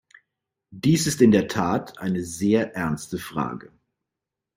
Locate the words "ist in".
1.05-1.29